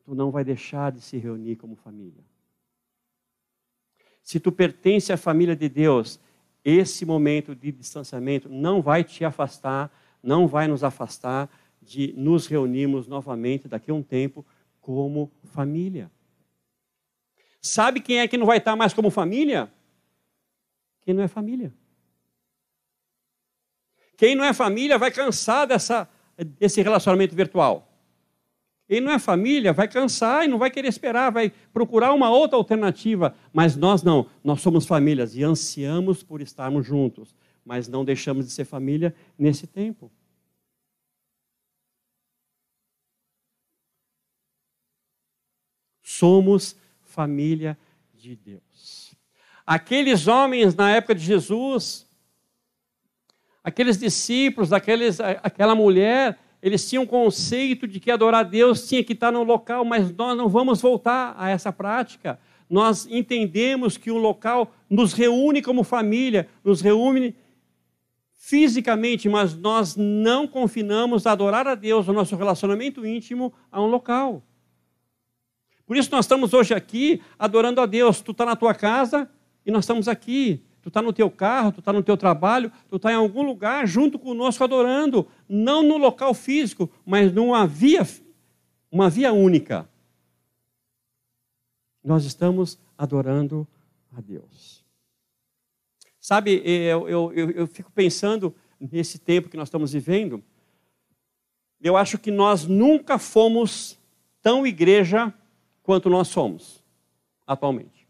tu 0.07 0.15
não 0.15 0.31
vai 0.31 0.43
deixar 0.43 0.91
de 0.91 1.03
se 1.03 1.19
reunir 1.19 1.57
como 1.57 1.77
família. 1.77 2.25
Se 4.23 4.41
tu 4.41 4.50
pertence 4.50 5.12
à 5.12 5.19
família 5.19 5.55
de 5.55 5.69
Deus, 5.69 6.19
esse 6.65 7.05
momento 7.05 7.55
de 7.55 7.71
distanciamento 7.71 8.49
não 8.49 8.81
vai 8.81 9.05
te 9.05 9.23
afastar, 9.23 9.93
não 10.23 10.49
vai 10.49 10.67
nos 10.67 10.83
afastar 10.83 11.47
de 11.83 12.15
nos 12.17 12.47
reunirmos 12.47 13.07
novamente 13.07 13.69
daqui 13.69 13.91
a 13.91 13.95
um 13.95 14.03
tempo 14.03 14.47
como 14.81 15.31
família. 15.45 16.11
Sabe 17.61 18.01
quem 18.01 18.21
é 18.21 18.29
que 18.29 18.37
não 18.37 18.47
vai 18.47 18.59
estar 18.59 18.75
mais 18.75 18.93
como 18.93 19.11
família? 19.11 19.71
Quem 21.03 21.15
não 21.15 21.23
é 21.23 21.29
família. 21.29 21.73
Quem 24.17 24.35
não 24.35 24.45
é 24.45 24.53
família 24.53 24.99
vai 24.99 25.11
cansar 25.11 25.67
dessa 25.67 26.09
esse 26.59 26.81
relacionamento 26.81 27.35
virtual. 27.35 27.87
Ele 28.89 29.03
não 29.03 29.13
é 29.13 29.19
família, 29.19 29.73
vai 29.73 29.87
cansar 29.87 30.45
e 30.45 30.49
não 30.49 30.59
vai 30.59 30.71
querer 30.71 30.89
esperar, 30.89 31.31
vai 31.31 31.53
procurar 31.73 32.13
uma 32.13 32.29
outra 32.29 32.57
alternativa. 32.57 33.35
Mas 33.53 33.77
nós 33.77 34.03
não, 34.03 34.27
nós 34.43 34.61
somos 34.61 34.85
famílias 34.85 35.37
e 35.37 35.45
ansiamos 35.45 36.23
por 36.23 36.41
estarmos 36.41 36.85
juntos, 36.85 37.35
mas 37.65 37.87
não 37.87 38.05
deixamos 38.05 38.47
de 38.47 38.53
ser 38.53 38.65
família 38.65 39.15
nesse 39.39 39.67
tempo. 39.67 40.11
Somos 46.21 46.77
família 47.03 47.79
de 48.12 48.37
Deus. 48.37 49.15
Aqueles 49.67 50.29
homens 50.29 50.75
na 50.75 50.91
época 50.91 51.15
de 51.15 51.25
Jesus, 51.25 52.07
aqueles 53.65 53.97
discípulos, 53.97 54.71
aqueles, 54.71 55.19
aquela 55.19 55.75
mulher, 55.75 56.39
eles 56.61 56.87
tinham 56.87 57.05
um 57.05 57.07
conceito 57.07 57.89
de 57.89 57.99
que 57.99 58.11
adorar 58.11 58.41
a 58.41 58.49
Deus 58.49 58.87
tinha 58.87 59.03
que 59.03 59.15
estar 59.15 59.33
no 59.33 59.43
local, 59.43 59.83
mas 59.83 60.15
nós 60.15 60.37
não 60.37 60.47
vamos 60.47 60.83
voltar 60.83 61.35
a 61.39 61.49
essa 61.49 61.73
prática. 61.73 62.39
Nós 62.69 63.07
entendemos 63.11 63.97
que 63.97 64.11
o 64.11 64.19
local 64.19 64.75
nos 64.91 65.15
reúne 65.15 65.62
como 65.62 65.83
família, 65.83 66.50
nos 66.62 66.83
reúne 66.83 67.35
fisicamente, 68.35 69.27
mas 69.27 69.57
nós 69.57 69.97
não 69.97 70.47
confinamos 70.47 71.27
a 71.27 71.33
adorar 71.33 71.67
a 71.67 71.75
Deus, 71.75 72.09
o 72.09 72.12
nosso 72.12 72.37
relacionamento 72.37 73.07
íntimo, 73.07 73.55
a 73.73 73.81
um 73.81 73.87
local. 73.87 74.43
Por 75.91 75.97
isso 75.97 76.13
nós 76.13 76.25
estamos 76.25 76.55
hoje 76.55 76.73
aqui 76.73 77.21
adorando 77.37 77.81
a 77.81 77.85
Deus. 77.87 78.21
Tu 78.21 78.31
está 78.31 78.47
na 78.47 78.55
tua 78.55 78.73
casa 78.73 79.29
e 79.67 79.73
nós 79.73 79.83
estamos 79.83 80.07
aqui 80.07 80.63
tu 80.81 80.87
está 80.89 81.03
no 81.03 81.13
teu 81.13 81.29
carro, 81.29 81.73
tu 81.73 81.81
está 81.81 81.93
no 81.93 82.01
teu 82.01 82.17
trabalho, 82.17 82.71
tu 82.89 82.95
está 82.95 83.11
em 83.11 83.17
algum 83.17 83.43
lugar 83.43 83.89
junto 83.89 84.17
conosco 84.17 84.63
adorando, 84.63 85.27
não 85.49 85.83
no 85.83 85.97
local 85.97 86.33
físico, 86.33 86.89
mas 87.05 87.33
numa 87.33 87.67
via, 87.67 88.07
uma 88.89 89.11
via 89.11 89.33
única. 89.33 89.91
Nós 92.05 92.25
estamos 92.25 92.79
adorando 92.97 93.67
a 94.17 94.21
Deus. 94.21 94.85
Sabe, 96.21 96.63
eu, 96.65 97.09
eu, 97.09 97.33
eu, 97.35 97.51
eu 97.51 97.67
fico 97.67 97.91
pensando 97.91 98.55
nesse 98.81 99.19
tempo 99.19 99.49
que 99.49 99.57
nós 99.57 99.67
estamos 99.67 99.93
vivendo, 99.93 100.41
eu 101.81 101.97
acho 101.97 102.17
que 102.17 102.31
nós 102.31 102.65
nunca 102.65 103.19
fomos 103.19 103.99
tão 104.41 104.65
igreja 104.65 105.35
quanto 105.91 106.09
nós 106.09 106.29
somos 106.29 106.81
atualmente. 107.45 108.07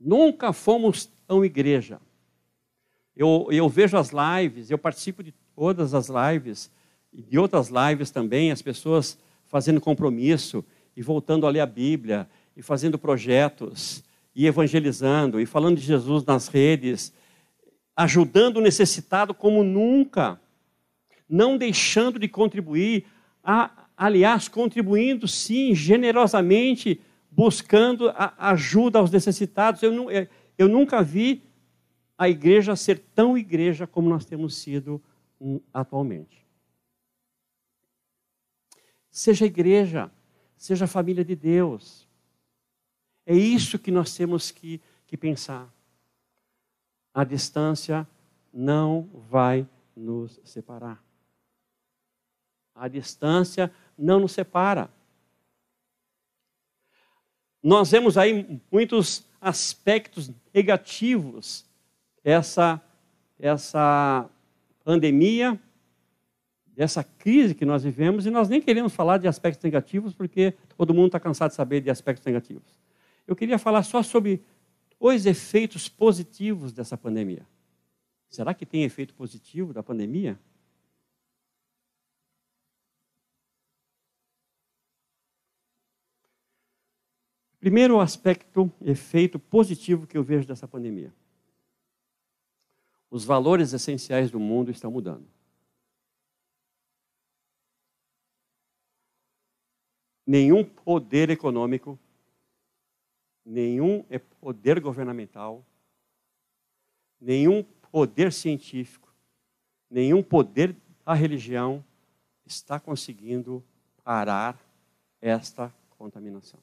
Nunca 0.00 0.52
fomos 0.52 1.08
tão 1.28 1.44
igreja. 1.44 2.00
Eu, 3.14 3.46
eu 3.52 3.68
vejo 3.68 3.96
as 3.96 4.10
lives, 4.10 4.68
eu 4.68 4.76
participo 4.76 5.22
de 5.22 5.30
todas 5.54 5.94
as 5.94 6.08
lives, 6.08 6.72
e 7.12 7.22
de 7.22 7.38
outras 7.38 7.68
lives 7.68 8.10
também, 8.10 8.50
as 8.50 8.60
pessoas 8.60 9.16
fazendo 9.44 9.80
compromisso 9.80 10.64
e 10.96 11.02
voltando 11.02 11.46
a 11.46 11.50
ler 11.50 11.60
a 11.60 11.66
Bíblia, 11.66 12.28
e 12.56 12.60
fazendo 12.60 12.98
projetos, 12.98 14.02
e 14.34 14.44
evangelizando, 14.44 15.40
e 15.40 15.46
falando 15.46 15.76
de 15.76 15.86
Jesus 15.86 16.24
nas 16.24 16.48
redes, 16.48 17.12
ajudando 17.94 18.56
o 18.56 18.60
necessitado 18.60 19.32
como 19.32 19.62
nunca, 19.62 20.40
não 21.28 21.56
deixando 21.56 22.18
de 22.18 22.26
contribuir, 22.26 23.06
a, 23.40 23.86
aliás, 23.98 24.46
contribuindo 24.46 25.26
sim, 25.26 25.74
generosamente, 25.74 27.00
buscando 27.28 28.12
ajuda 28.38 29.00
aos 29.00 29.10
necessitados. 29.10 29.82
Eu, 29.82 29.92
eu 30.56 30.68
nunca 30.68 31.02
vi 31.02 31.42
a 32.16 32.28
igreja 32.28 32.76
ser 32.76 33.00
tão 33.14 33.36
igreja 33.36 33.86
como 33.86 34.08
nós 34.08 34.24
temos 34.24 34.54
sido 34.54 35.02
hum, 35.40 35.60
atualmente. 35.74 36.46
Seja 39.10 39.44
igreja, 39.44 40.10
seja 40.56 40.86
família 40.86 41.24
de 41.24 41.34
Deus. 41.34 42.06
É 43.26 43.34
isso 43.34 43.78
que 43.78 43.90
nós 43.90 44.16
temos 44.16 44.52
que, 44.52 44.80
que 45.06 45.16
pensar. 45.16 45.68
A 47.12 47.24
distância 47.24 48.06
não 48.52 49.08
vai 49.28 49.66
nos 49.96 50.40
separar. 50.44 51.02
A 52.74 52.86
distância 52.86 53.72
não 53.98 54.20
nos 54.20 54.32
separa. 54.32 54.88
Nós 57.62 57.90
vemos 57.90 58.16
aí 58.16 58.60
muitos 58.70 59.26
aspectos 59.40 60.30
negativos 60.54 61.66
essa 62.22 62.80
essa 63.38 64.28
pandemia, 64.82 65.58
dessa 66.66 67.04
crise 67.04 67.54
que 67.54 67.64
nós 67.64 67.84
vivemos 67.84 68.26
e 68.26 68.30
nós 68.30 68.48
nem 68.48 68.60
queremos 68.60 68.92
falar 68.92 69.18
de 69.18 69.28
aspectos 69.28 69.62
negativos 69.62 70.14
porque 70.14 70.54
todo 70.76 70.94
mundo 70.94 71.06
está 71.06 71.20
cansado 71.20 71.50
de 71.50 71.56
saber 71.56 71.80
de 71.80 71.90
aspectos 71.90 72.24
negativos. 72.24 72.78
Eu 73.26 73.36
queria 73.36 73.58
falar 73.58 73.82
só 73.82 74.02
sobre 74.02 74.42
os 74.98 75.26
efeitos 75.26 75.88
positivos 75.88 76.72
dessa 76.72 76.96
pandemia. 76.96 77.46
Será 78.28 78.52
que 78.52 78.66
tem 78.66 78.84
efeito 78.84 79.14
positivo 79.14 79.72
da 79.72 79.82
pandemia? 79.82 80.38
Primeiro 87.60 88.00
aspecto, 88.00 88.70
efeito 88.80 89.38
positivo 89.38 90.06
que 90.06 90.16
eu 90.16 90.22
vejo 90.22 90.46
dessa 90.46 90.68
pandemia. 90.68 91.12
Os 93.10 93.24
valores 93.24 93.72
essenciais 93.72 94.30
do 94.30 94.38
mundo 94.38 94.70
estão 94.70 94.90
mudando. 94.90 95.26
Nenhum 100.26 100.62
poder 100.62 101.30
econômico 101.30 101.98
nenhum 103.48 104.04
é 104.10 104.18
poder 104.18 104.78
governamental, 104.78 105.64
nenhum 107.18 107.62
poder 107.90 108.30
científico, 108.30 109.12
nenhum 109.90 110.22
poder 110.22 110.76
da 111.04 111.14
religião 111.14 111.82
está 112.44 112.78
conseguindo 112.78 113.64
parar 114.04 114.60
esta 115.20 115.74
contaminação. 115.96 116.60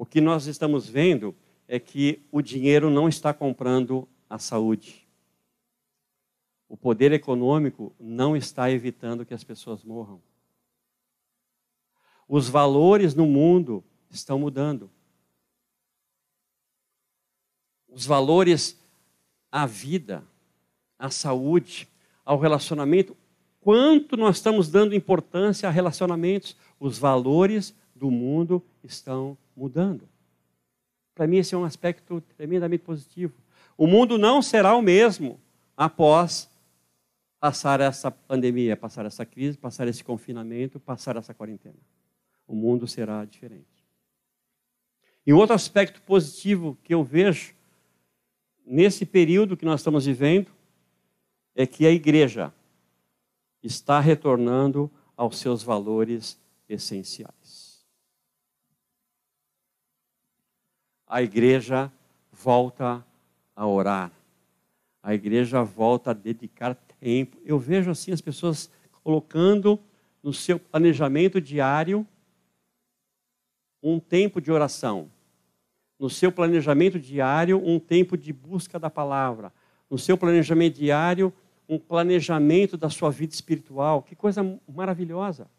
O 0.00 0.06
que 0.06 0.18
nós 0.18 0.46
estamos 0.46 0.88
vendo 0.88 1.36
é 1.68 1.78
que 1.78 2.22
o 2.32 2.40
dinheiro 2.40 2.88
não 2.88 3.06
está 3.06 3.34
comprando 3.34 4.08
a 4.30 4.38
saúde. 4.38 5.06
O 6.66 6.74
poder 6.74 7.12
econômico 7.12 7.94
não 8.00 8.34
está 8.34 8.70
evitando 8.70 9.26
que 9.26 9.34
as 9.34 9.44
pessoas 9.44 9.84
morram. 9.84 10.18
Os 12.26 12.48
valores 12.48 13.14
no 13.14 13.26
mundo 13.26 13.84
estão 14.08 14.38
mudando. 14.38 14.90
Os 17.86 18.06
valores 18.06 18.80
à 19.52 19.66
vida, 19.66 20.24
à 20.98 21.10
saúde, 21.10 21.86
ao 22.24 22.38
relacionamento. 22.38 23.14
Quanto 23.60 24.16
nós 24.16 24.36
estamos 24.36 24.70
dando 24.70 24.94
importância 24.94 25.68
a 25.68 25.70
relacionamentos? 25.70 26.56
Os 26.80 26.96
valores 26.96 27.76
do 27.94 28.10
mundo 28.10 28.64
estão 28.82 29.32
mudando. 29.32 29.40
Para 31.14 31.26
mim, 31.26 31.38
esse 31.38 31.54
é 31.54 31.58
um 31.58 31.64
aspecto 31.64 32.20
tremendamente 32.36 32.82
positivo. 32.82 33.34
O 33.76 33.86
mundo 33.86 34.18
não 34.18 34.40
será 34.40 34.74
o 34.74 34.82
mesmo 34.82 35.40
após 35.76 36.50
passar 37.38 37.80
essa 37.80 38.10
pandemia, 38.10 38.76
passar 38.76 39.06
essa 39.06 39.24
crise, 39.24 39.56
passar 39.56 39.88
esse 39.88 40.04
confinamento, 40.04 40.78
passar 40.78 41.16
essa 41.16 41.32
quarentena 41.32 41.76
o 42.50 42.54
mundo 42.54 42.86
será 42.88 43.24
diferente. 43.24 43.64
E 45.24 45.32
outro 45.32 45.54
aspecto 45.54 46.02
positivo 46.02 46.76
que 46.82 46.92
eu 46.92 47.04
vejo 47.04 47.54
nesse 48.66 49.06
período 49.06 49.56
que 49.56 49.64
nós 49.64 49.80
estamos 49.80 50.04
vivendo 50.04 50.50
é 51.54 51.64
que 51.64 51.86
a 51.86 51.92
igreja 51.92 52.52
está 53.62 54.00
retornando 54.00 54.90
aos 55.16 55.38
seus 55.38 55.62
valores 55.62 56.40
essenciais. 56.68 57.34
A 61.10 61.20
igreja 61.22 61.92
volta 62.30 63.04
a 63.56 63.66
orar. 63.66 64.12
A 65.02 65.12
igreja 65.12 65.60
volta 65.64 66.12
a 66.12 66.14
dedicar 66.14 66.72
tempo. 67.00 67.36
Eu 67.44 67.58
vejo 67.58 67.90
assim 67.90 68.12
as 68.12 68.20
pessoas 68.20 68.70
colocando 69.02 69.76
no 70.22 70.32
seu 70.32 70.56
planejamento 70.56 71.40
diário 71.40 72.06
um 73.82 73.98
tempo 73.98 74.40
de 74.40 74.52
oração. 74.52 75.10
No 75.98 76.08
seu 76.08 76.30
planejamento 76.30 76.96
diário, 76.96 77.60
um 77.60 77.80
tempo 77.80 78.16
de 78.16 78.32
busca 78.32 78.78
da 78.78 78.88
palavra. 78.88 79.52
No 79.90 79.98
seu 79.98 80.16
planejamento 80.16 80.76
diário, 80.76 81.32
um 81.68 81.76
planejamento 81.76 82.76
da 82.76 82.88
sua 82.88 83.10
vida 83.10 83.34
espiritual. 83.34 84.00
Que 84.00 84.14
coisa 84.14 84.42
maravilhosa. 84.72 85.50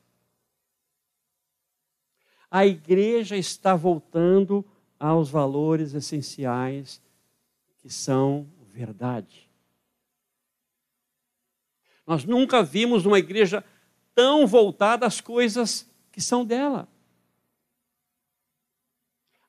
A 2.49 2.65
igreja 2.65 3.35
está 3.35 3.75
voltando 3.75 4.65
aos 5.01 5.29
valores 5.29 5.93
essenciais 5.93 7.01
que 7.79 7.89
são 7.89 8.47
verdade. 8.67 9.49
Nós 12.05 12.23
nunca 12.23 12.61
vimos 12.63 13.05
uma 13.05 13.19
igreja 13.19 13.63
tão 14.13 14.45
voltada 14.45 15.05
às 15.05 15.19
coisas 15.19 15.89
que 16.11 16.21
são 16.21 16.45
dela 16.45 16.87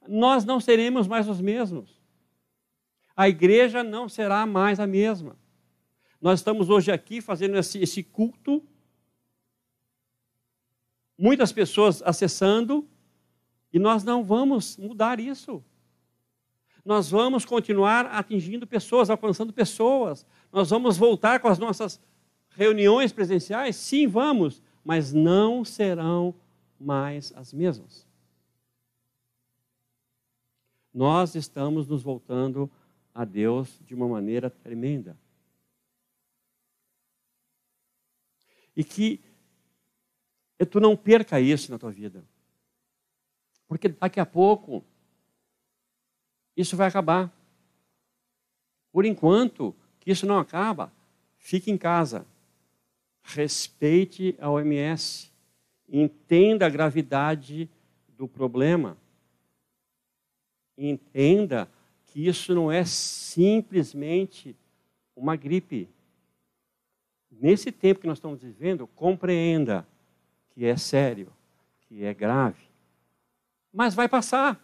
nós 0.08 0.44
não 0.44 0.60
seremos 0.60 1.06
mais 1.06 1.28
os 1.28 1.40
mesmos. 1.40 2.00
A 3.16 3.28
igreja 3.28 3.82
não 3.82 4.08
será 4.08 4.46
mais 4.46 4.80
a 4.80 4.86
mesma. 4.86 5.36
Nós 6.20 6.40
estamos 6.40 6.70
hoje 6.70 6.90
aqui 6.90 7.20
fazendo 7.20 7.56
esse, 7.56 7.78
esse 7.78 8.02
culto, 8.02 8.62
muitas 11.18 11.52
pessoas 11.52 12.02
acessando, 12.02 12.88
e 13.72 13.78
nós 13.78 14.04
não 14.04 14.22
vamos 14.22 14.76
mudar 14.76 15.18
isso. 15.18 15.64
Nós 16.84 17.10
vamos 17.10 17.44
continuar 17.44 18.06
atingindo 18.06 18.66
pessoas, 18.66 19.08
alcançando 19.08 19.52
pessoas. 19.52 20.26
Nós 20.52 20.70
vamos 20.70 20.96
voltar 20.96 21.40
com 21.40 21.48
as 21.48 21.58
nossas 21.58 22.00
reuniões 22.50 23.12
presenciais? 23.12 23.76
Sim, 23.76 24.06
vamos, 24.06 24.60
mas 24.84 25.12
não 25.12 25.64
serão 25.64 26.34
mais 26.78 27.32
as 27.36 27.52
mesmas 27.52 28.06
nós 30.92 31.34
estamos 31.34 31.86
nos 31.86 32.02
voltando 32.02 32.70
a 33.14 33.24
Deus 33.24 33.78
de 33.84 33.94
uma 33.94 34.06
maneira 34.06 34.50
tremenda. 34.50 35.18
E 38.76 38.84
que 38.84 39.20
tu 40.70 40.80
não 40.80 40.96
perca 40.96 41.40
isso 41.40 41.70
na 41.70 41.78
tua 41.78 41.90
vida. 41.90 42.24
Porque 43.72 43.88
daqui 43.88 44.20
a 44.20 44.26
pouco 44.26 44.84
isso 46.54 46.76
vai 46.76 46.88
acabar. 46.88 47.32
Por 48.92 49.06
enquanto 49.06 49.74
que 49.98 50.10
isso 50.10 50.26
não 50.26 50.38
acaba, 50.38 50.92
fique 51.38 51.70
em 51.70 51.78
casa. 51.78 52.26
Respeite 53.22 54.36
a 54.38 54.50
OMS. 54.50 55.32
Entenda 55.88 56.66
a 56.66 56.70
gravidade 56.70 57.70
do 58.18 58.28
problema 58.28 58.98
entenda 60.76 61.68
que 62.06 62.26
isso 62.26 62.54
não 62.54 62.70
é 62.70 62.84
simplesmente 62.84 64.56
uma 65.14 65.36
gripe. 65.36 65.88
Nesse 67.30 67.72
tempo 67.72 68.00
que 68.00 68.06
nós 68.06 68.18
estamos 68.18 68.42
vivendo, 68.42 68.86
compreenda 68.86 69.86
que 70.50 70.64
é 70.64 70.76
sério, 70.76 71.28
que 71.82 72.04
é 72.04 72.12
grave. 72.12 72.71
Mas 73.72 73.94
vai 73.94 74.08
passar. 74.08 74.60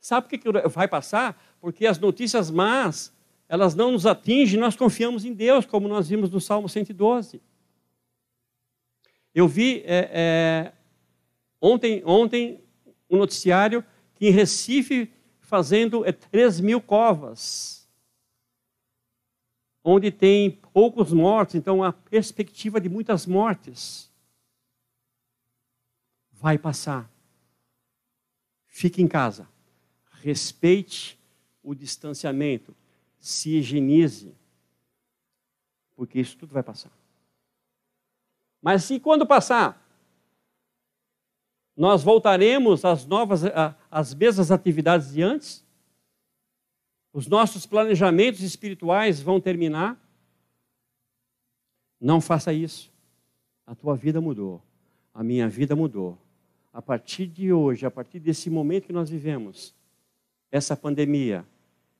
Sabe 0.00 0.28
por 0.28 0.38
que 0.38 0.68
vai 0.68 0.86
passar? 0.86 1.42
Porque 1.60 1.86
as 1.86 1.98
notícias 1.98 2.50
más, 2.50 3.12
elas 3.48 3.74
não 3.74 3.92
nos 3.92 4.06
atingem, 4.06 4.60
nós 4.60 4.76
confiamos 4.76 5.24
em 5.24 5.34
Deus, 5.34 5.66
como 5.66 5.88
nós 5.88 6.08
vimos 6.08 6.30
no 6.30 6.40
Salmo 6.40 6.68
112. 6.68 7.42
Eu 9.34 9.48
vi 9.48 9.82
é, 9.84 10.10
é, 10.12 10.72
ontem, 11.60 12.02
ontem 12.04 12.62
um 13.10 13.16
noticiário 13.16 13.84
que 14.14 14.28
em 14.28 14.30
Recife 14.30 15.12
fazendo 15.40 16.04
é, 16.04 16.12
3 16.12 16.60
mil 16.60 16.80
covas, 16.80 17.88
onde 19.82 20.10
tem 20.10 20.50
poucos 20.50 21.12
mortos, 21.12 21.54
então 21.54 21.82
a 21.82 21.92
perspectiva 21.92 22.80
de 22.80 22.88
muitas 22.88 23.26
mortes 23.26 24.12
vai 26.30 26.58
passar. 26.58 27.10
Fique 28.68 29.02
em 29.02 29.08
casa, 29.08 29.48
respeite 30.22 31.18
o 31.62 31.74
distanciamento, 31.74 32.76
se 33.18 33.56
higienize, 33.56 34.34
porque 35.96 36.20
isso 36.20 36.36
tudo 36.36 36.52
vai 36.52 36.62
passar. 36.62 36.92
Mas 38.62 38.84
se 38.84 39.00
quando 39.00 39.26
passar, 39.26 39.84
nós 41.76 42.02
voltaremos 42.02 42.84
às 42.84 43.04
novas, 43.06 43.42
às 43.90 44.14
mesmas 44.14 44.50
atividades 44.50 45.12
de 45.12 45.22
antes? 45.22 45.64
Os 47.12 47.26
nossos 47.26 47.66
planejamentos 47.66 48.40
espirituais 48.42 49.20
vão 49.20 49.40
terminar? 49.40 49.96
Não 52.00 52.20
faça 52.20 52.52
isso. 52.52 52.92
A 53.66 53.74
tua 53.74 53.96
vida 53.96 54.20
mudou. 54.20 54.62
A 55.14 55.22
minha 55.22 55.48
vida 55.48 55.74
mudou. 55.74 56.18
A 56.72 56.82
partir 56.82 57.26
de 57.26 57.52
hoje, 57.52 57.86
a 57.86 57.90
partir 57.90 58.20
desse 58.20 58.50
momento 58.50 58.86
que 58.86 58.92
nós 58.92 59.10
vivemos, 59.10 59.74
essa 60.50 60.76
pandemia 60.76 61.44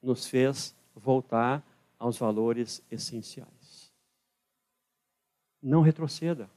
nos 0.02 0.26
fez 0.26 0.74
voltar 0.94 1.62
aos 1.98 2.18
valores 2.18 2.83
essenciais. 2.90 3.92
Não 5.62 5.81
retroceda. 5.81 6.48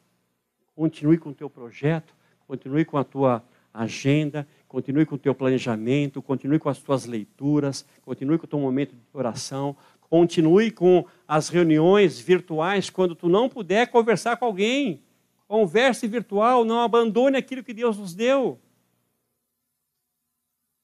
Continue 0.75 1.17
com 1.17 1.29
o 1.29 1.33
teu 1.33 1.49
projeto, 1.49 2.13
continue 2.47 2.85
com 2.85 2.97
a 2.97 3.03
tua 3.03 3.43
agenda, 3.73 4.47
continue 4.67 5.05
com 5.05 5.15
o 5.15 5.19
teu 5.19 5.33
planejamento, 5.33 6.21
continue 6.21 6.59
com 6.59 6.69
as 6.69 6.79
tuas 6.79 7.05
leituras, 7.05 7.85
continue 8.03 8.37
com 8.37 8.45
o 8.45 8.49
teu 8.49 8.59
momento 8.59 8.93
de 8.93 9.01
oração, 9.13 9.75
continue 10.01 10.71
com 10.71 11.05
as 11.27 11.49
reuniões 11.49 12.19
virtuais 12.19 12.89
quando 12.89 13.15
tu 13.15 13.29
não 13.29 13.47
puder 13.47 13.87
conversar 13.87 14.37
com 14.37 14.45
alguém. 14.45 15.01
Converse 15.51 16.07
virtual, 16.07 16.63
não 16.63 16.79
abandone 16.79 17.35
aquilo 17.35 17.61
que 17.61 17.73
Deus 17.73 17.97
nos 17.97 18.15
deu. 18.15 18.57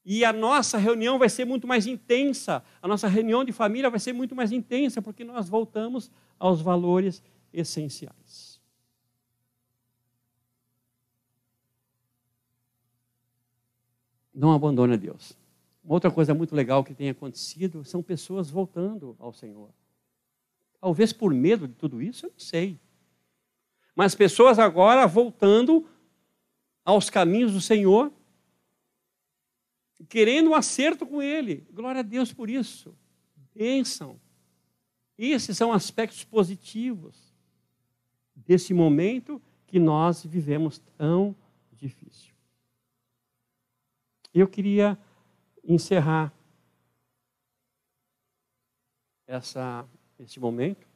E 0.04 0.26
a 0.26 0.30
nossa 0.30 0.76
reunião 0.76 1.18
vai 1.18 1.30
ser 1.30 1.46
muito 1.46 1.66
mais 1.66 1.86
intensa, 1.86 2.62
a 2.82 2.86
nossa 2.86 3.08
reunião 3.08 3.42
de 3.44 3.50
família 3.50 3.88
vai 3.88 3.98
ser 3.98 4.12
muito 4.12 4.36
mais 4.36 4.52
intensa, 4.52 5.00
porque 5.00 5.24
nós 5.24 5.48
voltamos 5.48 6.10
aos 6.38 6.60
valores 6.60 7.22
essenciais. 7.50 8.60
não 14.34 14.52
abandone 14.52 14.98
Deus. 14.98 15.32
Uma 15.82 15.94
outra 15.94 16.10
coisa 16.10 16.34
muito 16.34 16.54
legal 16.54 16.84
que 16.84 16.94
tem 16.94 17.08
acontecido 17.08 17.86
são 17.86 18.02
pessoas 18.02 18.50
voltando 18.50 19.16
ao 19.18 19.32
Senhor. 19.32 19.70
Talvez 20.78 21.10
por 21.10 21.32
medo 21.32 21.66
de 21.66 21.72
tudo 21.72 22.02
isso, 22.02 22.26
eu 22.26 22.30
não 22.30 22.38
sei. 22.38 22.78
Mas 23.98 24.14
pessoas 24.14 24.60
agora 24.60 25.08
voltando 25.08 25.84
aos 26.84 27.10
caminhos 27.10 27.52
do 27.52 27.60
Senhor, 27.60 28.12
querendo 30.08 30.50
um 30.50 30.54
acerto 30.54 31.04
com 31.04 31.20
Ele. 31.20 31.66
Glória 31.72 31.98
a 31.98 32.04
Deus 32.04 32.32
por 32.32 32.48
isso. 32.48 32.96
Bênção. 33.52 34.20
Esses 35.18 35.56
são 35.56 35.72
aspectos 35.72 36.22
positivos 36.22 37.34
desse 38.36 38.72
momento 38.72 39.42
que 39.66 39.80
nós 39.80 40.24
vivemos 40.24 40.78
tão 40.96 41.34
difícil. 41.72 42.32
Eu 44.32 44.46
queria 44.46 44.96
encerrar 45.64 46.32
essa, 49.26 49.84
esse 50.20 50.38
momento. 50.38 50.87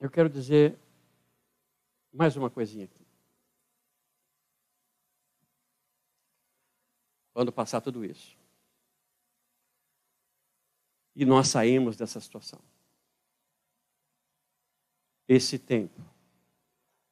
Eu 0.00 0.10
quero 0.10 0.30
dizer 0.30 0.78
mais 2.10 2.34
uma 2.34 2.48
coisinha 2.48 2.86
aqui. 2.86 3.06
Quando 7.34 7.52
passar 7.52 7.82
tudo 7.82 8.02
isso. 8.02 8.34
E 11.14 11.26
nós 11.26 11.48
saímos 11.48 11.98
dessa 11.98 12.18
situação. 12.18 12.58
Esse 15.28 15.58
tempo 15.58 16.00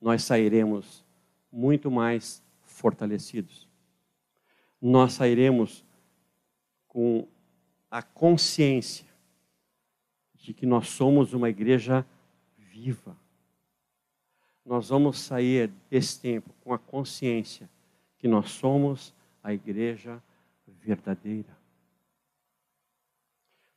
nós 0.01 0.25
sairemos 0.25 1.05
muito 1.53 1.91
mais 1.91 2.43
fortalecidos. 2.63 3.69
Nós 4.81 5.13
sairemos 5.13 5.85
com 6.87 7.29
a 7.91 8.03
consciência 8.03 9.07
de 10.35 10.55
que 10.55 10.65
nós 10.65 10.89
somos 10.89 11.35
uma 11.35 11.51
igreja 11.51 12.07
viva. 12.81 13.17
Nós 14.65 14.89
vamos 14.89 15.19
sair 15.19 15.71
desse 15.91 16.21
tempo 16.21 16.53
com 16.63 16.73
a 16.73 16.79
consciência 16.79 17.69
que 18.19 18.29
nós 18.29 18.51
somos 18.51 19.15
a 19.43 19.53
igreja 19.53 20.23
verdadeira. 20.67 21.57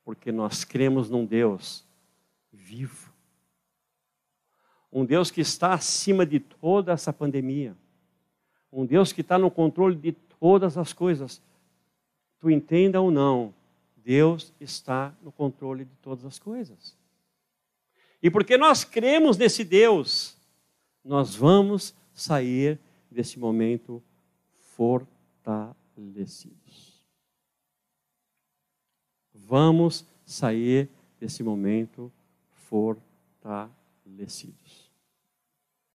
Porque 0.03 0.31
nós 0.31 0.63
cremos 0.63 1.09
num 1.09 1.25
Deus 1.25 1.85
vivo 2.51 3.11
um 4.91 5.05
Deus 5.05 5.31
que 5.31 5.39
está 5.39 5.73
acima 5.73 6.25
de 6.25 6.39
toda 6.39 6.91
essa 6.91 7.13
pandemia. 7.13 7.75
Um 8.71 8.85
Deus 8.85 9.13
que 9.13 9.21
está 9.21 9.37
no 9.37 9.49
controle 9.49 9.95
de 9.95 10.11
todas 10.11 10.77
as 10.77 10.91
coisas. 10.91 11.41
Tu 12.39 12.49
entenda 12.49 12.99
ou 12.99 13.09
não, 13.09 13.53
Deus 13.95 14.53
está 14.59 15.13
no 15.21 15.31
controle 15.31 15.85
de 15.85 15.95
todas 16.01 16.25
as 16.25 16.37
coisas. 16.37 16.97
E 18.21 18.29
porque 18.29 18.57
nós 18.57 18.83
cremos 18.83 19.37
nesse 19.37 19.63
Deus, 19.63 20.37
nós 21.03 21.35
vamos 21.35 21.95
sair 22.13 22.79
desse 23.09 23.39
momento 23.39 24.03
fortalecidos. 24.75 27.01
Vamos 29.33 30.05
sair 30.25 30.89
desse 31.19 31.41
momento 31.43 32.11
fortalecidos. 32.53 34.80